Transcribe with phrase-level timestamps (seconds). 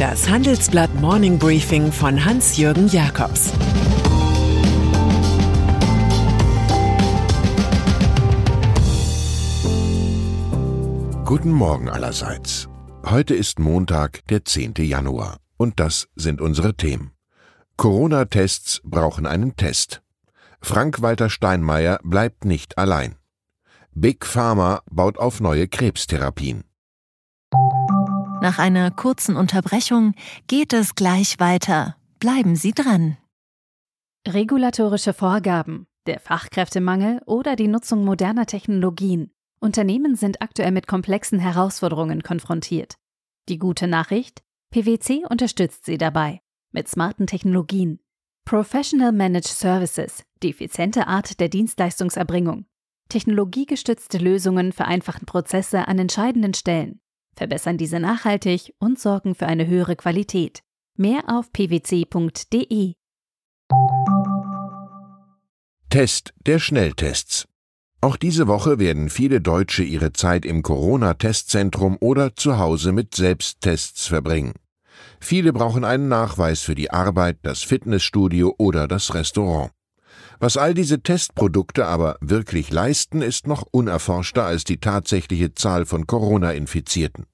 [0.00, 3.52] Das Handelsblatt Morning Briefing von Hans-Jürgen Jakobs
[11.26, 12.66] Guten Morgen allerseits.
[13.04, 14.72] Heute ist Montag, der 10.
[14.78, 15.36] Januar.
[15.58, 17.10] Und das sind unsere Themen.
[17.76, 20.00] Corona-Tests brauchen einen Test.
[20.62, 23.16] Frank-Walter Steinmeier bleibt nicht allein.
[23.92, 26.64] Big Pharma baut auf neue Krebstherapien.
[28.42, 30.14] Nach einer kurzen Unterbrechung
[30.46, 31.96] geht es gleich weiter.
[32.20, 33.18] Bleiben Sie dran.
[34.26, 39.30] Regulatorische Vorgaben, der Fachkräftemangel oder die Nutzung moderner Technologien.
[39.60, 42.94] Unternehmen sind aktuell mit komplexen Herausforderungen konfrontiert.
[43.50, 44.42] Die gute Nachricht?
[44.70, 46.40] PwC unterstützt sie dabei.
[46.72, 48.00] Mit smarten Technologien.
[48.46, 52.64] Professional Managed Services, die effiziente Art der Dienstleistungserbringung.
[53.10, 57.02] Technologiegestützte Lösungen vereinfachen Prozesse an entscheidenden Stellen
[57.40, 60.60] verbessern diese nachhaltig und sorgen für eine höhere Qualität.
[60.98, 62.92] Mehr auf pwc.de.
[65.88, 67.48] Test der Schnelltests.
[68.02, 74.06] Auch diese Woche werden viele Deutsche ihre Zeit im Corona-Testzentrum oder zu Hause mit Selbsttests
[74.06, 74.52] verbringen.
[75.18, 79.70] Viele brauchen einen Nachweis für die Arbeit, das Fitnessstudio oder das Restaurant.
[80.42, 86.06] Was all diese Testprodukte aber wirklich leisten, ist noch unerforschter als die tatsächliche Zahl von
[86.06, 87.26] Corona-Infizierten.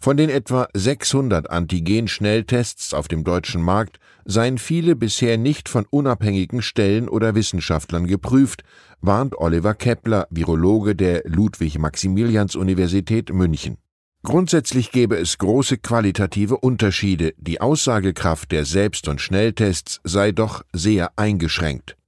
[0.00, 6.62] Von den etwa 600 Antigen-Schnelltests auf dem deutschen Markt seien viele bisher nicht von unabhängigen
[6.62, 8.62] Stellen oder Wissenschaftlern geprüft,
[9.02, 13.76] warnt Oliver Kepler, Virologe der Ludwig-Maximilians-Universität München.
[14.22, 21.10] Grundsätzlich gäbe es große qualitative Unterschiede, die Aussagekraft der Selbst- und Schnelltests sei doch sehr
[21.16, 21.98] eingeschränkt.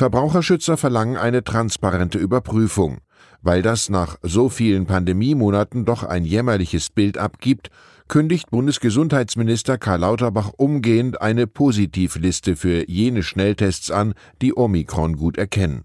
[0.00, 3.00] Verbraucherschützer verlangen eine transparente Überprüfung,
[3.42, 7.68] weil das nach so vielen Pandemiemonaten doch ein jämmerliches Bild abgibt,
[8.08, 15.82] kündigt Bundesgesundheitsminister Karl Lauterbach umgehend eine Positivliste für jene Schnelltests an, die Omikron gut erkennen.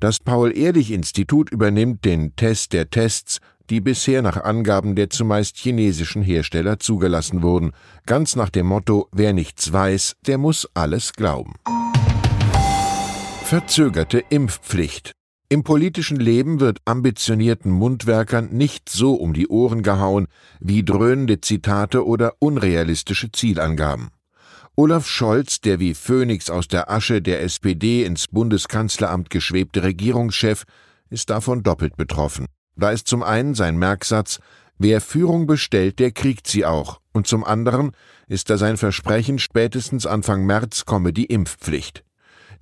[0.00, 3.38] Das Paul-Ehrlich-Institut übernimmt den Test der Tests,
[3.70, 7.70] die bisher nach Angaben der zumeist chinesischen Hersteller zugelassen wurden,
[8.06, 11.54] ganz nach dem Motto Wer nichts weiß, der muss alles glauben.
[13.46, 15.12] Verzögerte Impfpflicht.
[15.48, 20.26] Im politischen Leben wird ambitionierten Mundwerkern nicht so um die Ohren gehauen
[20.58, 24.08] wie dröhnende Zitate oder unrealistische Zielangaben.
[24.74, 30.64] Olaf Scholz, der wie Phönix aus der Asche der SPD ins Bundeskanzleramt geschwebte Regierungschef,
[31.08, 32.46] ist davon doppelt betroffen.
[32.74, 34.40] Da ist zum einen sein Merksatz
[34.76, 37.92] Wer Führung bestellt, der kriegt sie auch, und zum anderen
[38.26, 42.02] ist da sein Versprechen, spätestens Anfang März komme die Impfpflicht.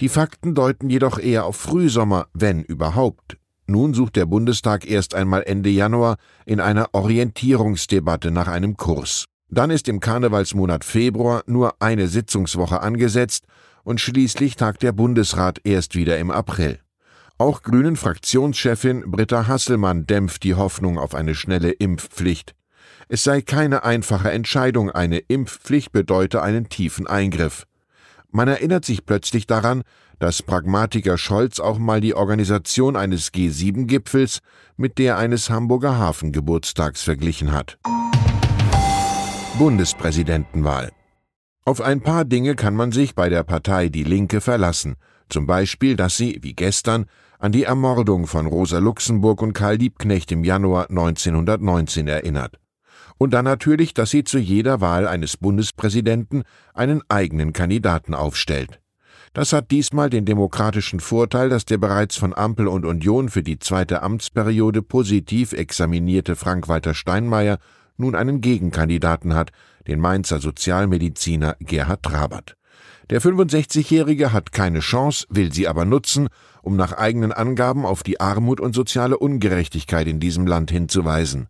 [0.01, 3.37] Die Fakten deuten jedoch eher auf Frühsommer, wenn überhaupt.
[3.67, 9.25] Nun sucht der Bundestag erst einmal Ende Januar in einer Orientierungsdebatte nach einem Kurs.
[9.49, 13.47] Dann ist im Karnevalsmonat Februar nur eine Sitzungswoche angesetzt
[13.85, 16.81] und schließlich tagt der Bundesrat erst wieder im April.
[17.39, 22.55] Auch Grünen Fraktionschefin Britta Hasselmann dämpft die Hoffnung auf eine schnelle Impfpflicht.
[23.09, 27.65] Es sei keine einfache Entscheidung, eine Impfpflicht bedeute einen tiefen Eingriff.
[28.37, 29.85] Man erinnert sich plötzlich daran,
[30.19, 34.41] dass Pragmatiker Scholz auch mal die Organisation eines G7-Gipfels
[34.77, 37.79] mit der eines Hamburger Hafengeburtstags verglichen hat.
[39.57, 40.91] Bundespräsidentenwahl.
[41.65, 44.97] Auf ein paar Dinge kann man sich bei der Partei Die Linke verlassen,
[45.29, 47.07] zum Beispiel, dass sie, wie gestern,
[47.39, 52.59] an die Ermordung von Rosa Luxemburg und Karl Liebknecht im Januar 1919 erinnert.
[53.25, 56.43] Und dann natürlich, dass sie zu jeder Wahl eines Bundespräsidenten
[56.75, 58.83] einen eigenen Kandidaten aufstellt.
[59.33, 63.59] Das hat diesmal den demokratischen Vorteil, dass der bereits von Ampel und Union für die
[63.59, 67.57] zweite Amtsperiode positiv examinierte Frank-Walter Steinmeier
[67.97, 69.53] nun einen Gegenkandidaten hat,
[69.87, 72.59] den Mainzer Sozialmediziner Gerhard Trabert.
[73.09, 76.29] Der 65-Jährige hat keine Chance, will sie aber nutzen,
[76.61, 81.49] um nach eigenen Angaben auf die Armut und soziale Ungerechtigkeit in diesem Land hinzuweisen.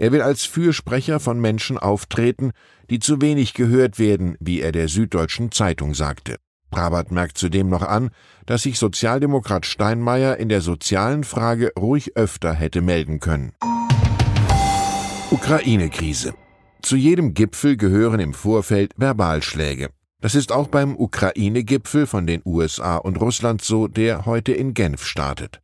[0.00, 2.52] Er will als Fürsprecher von Menschen auftreten,
[2.88, 6.36] die zu wenig gehört werden, wie er der Süddeutschen Zeitung sagte.
[6.70, 8.08] Brabant merkt zudem noch an,
[8.46, 13.52] dass sich Sozialdemokrat Steinmeier in der sozialen Frage ruhig öfter hätte melden können.
[15.30, 16.32] Ukraine-Krise.
[16.80, 19.90] Zu jedem Gipfel gehören im Vorfeld Verbalschläge.
[20.22, 25.04] Das ist auch beim Ukraine-Gipfel von den USA und Russland so, der heute in Genf
[25.04, 25.60] startet.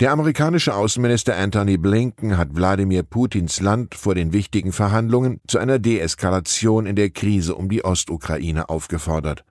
[0.00, 5.78] Der amerikanische Außenminister Anthony Blinken hat Wladimir Putins Land vor den wichtigen Verhandlungen zu einer
[5.78, 9.44] Deeskalation in der Krise um die Ostukraine aufgefordert.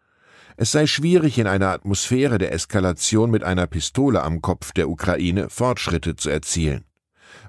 [0.57, 5.49] Es sei schwierig, in einer Atmosphäre der Eskalation mit einer Pistole am Kopf der Ukraine
[5.49, 6.83] Fortschritte zu erzielen.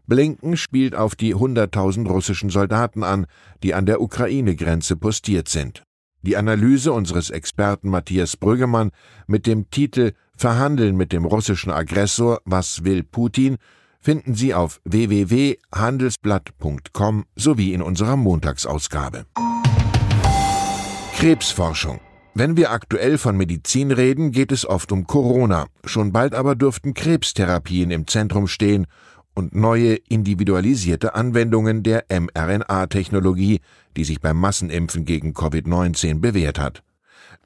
[0.06, 3.26] Blinken spielt auf die 100.000 russischen Soldaten an,
[3.64, 5.82] die an der Ukraine-Grenze postiert sind.
[6.22, 8.92] Die Analyse unseres Experten Matthias Brüggemann
[9.26, 13.56] mit dem Titel Verhandeln mit dem russischen Aggressor, was will Putin,
[14.00, 19.26] finden Sie auf www.handelsblatt.com sowie in unserer Montagsausgabe.
[21.16, 22.00] Krebsforschung.
[22.34, 25.66] Wenn wir aktuell von Medizin reden, geht es oft um Corona.
[25.84, 28.88] Schon bald aber dürften Krebstherapien im Zentrum stehen
[29.34, 33.60] und neue individualisierte Anwendungen der mRNA-Technologie,
[33.96, 36.82] die sich beim Massenimpfen gegen Covid-19 bewährt hat.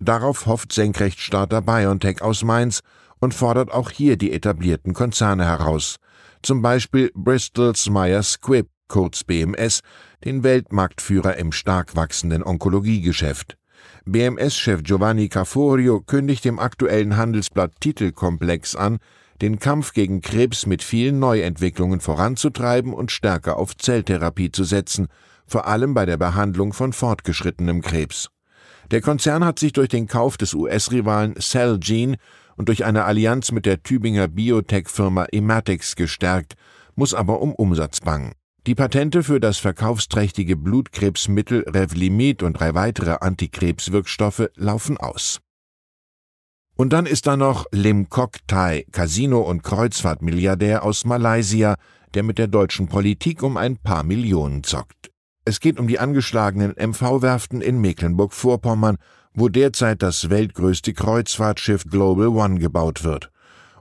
[0.01, 2.81] Darauf hofft Senkrechtstarter BioNTech aus Mainz
[3.21, 5.97] und fordert auch hier die etablierten Konzerne heraus,
[6.43, 9.81] zum Beispiel Bristols Myers Squibb, kurz BMS,
[10.25, 13.57] den Weltmarktführer im stark wachsenden Onkologiegeschäft.
[14.05, 18.99] BMS-Chef Giovanni Caforio kündigt dem aktuellen Handelsblatt Titelkomplex an,
[19.41, 25.09] den Kampf gegen Krebs mit vielen Neuentwicklungen voranzutreiben und stärker auf Zelltherapie zu setzen,
[25.47, 28.29] vor allem bei der Behandlung von fortgeschrittenem Krebs.
[28.91, 32.17] Der Konzern hat sich durch den Kauf des US-Rivalen Celgene
[32.57, 36.55] und durch eine Allianz mit der Tübinger Biotech-Firma Ematix gestärkt,
[36.95, 38.33] muss aber um Umsatz bangen.
[38.67, 45.41] Die Patente für das verkaufsträchtige Blutkrebsmittel Revlimid und drei weitere Antikrebswirkstoffe laufen aus.
[46.77, 51.77] Und dann ist da noch Lim Kok Thai, Casino- und Kreuzfahrtmilliardär aus Malaysia,
[52.15, 54.98] der mit der deutschen Politik um ein paar Millionen zockt.
[55.49, 58.99] Es geht um die angeschlagenen MV-Werften in Mecklenburg-Vorpommern,
[59.33, 63.31] wo derzeit das weltgrößte Kreuzfahrtschiff Global One gebaut wird.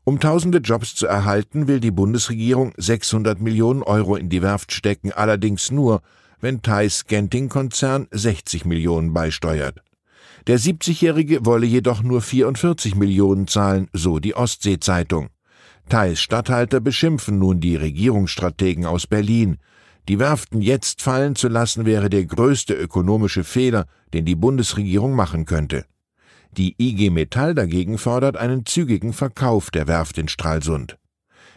[0.06, 5.12] Um tausende Jobs zu erhalten, will die Bundesregierung 600 Millionen Euro in die Werft stecken,
[5.12, 6.00] allerdings nur,
[6.40, 9.84] wenn Thais Genting-Konzern 60 Millionen beisteuert.
[10.48, 15.32] Der 70-Jährige wolle jedoch nur 44 Millionen zahlen, so die Ostsee-Zeitung.
[15.90, 19.58] Thais Statthalter beschimpfen nun die Regierungsstrategen aus Berlin.
[20.08, 25.46] Die Werften jetzt fallen zu lassen wäre der größte ökonomische Fehler, den die Bundesregierung machen
[25.46, 25.86] könnte.
[26.52, 30.98] Die IG Metall dagegen fordert einen zügigen Verkauf der Werft in Stralsund.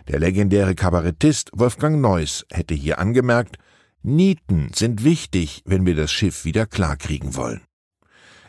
[0.09, 3.57] Der legendäre Kabarettist Wolfgang Neuss hätte hier angemerkt,
[4.03, 7.61] Nieten sind wichtig, wenn wir das Schiff wieder klarkriegen wollen.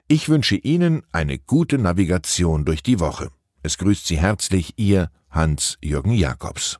[0.07, 3.30] Ich wünsche Ihnen eine gute Navigation durch die Woche.
[3.62, 6.80] Es grüßt Sie herzlich Ihr Hans-Jürgen Jakobs.